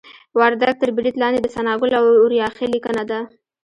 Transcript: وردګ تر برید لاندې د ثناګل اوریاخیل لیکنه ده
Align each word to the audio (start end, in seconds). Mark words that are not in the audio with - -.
وردګ 0.37 0.73
تر 0.81 0.89
برید 0.97 1.15
لاندې 1.21 1.39
د 1.41 1.47
ثناګل 1.55 1.91
اوریاخیل 2.21 2.69
لیکنه 2.75 3.03
ده 3.09 3.19